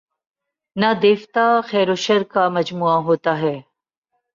[0.75, 3.55] نہ دیوتا، خیر وشرکا مجموعہ ہوتا ہے۔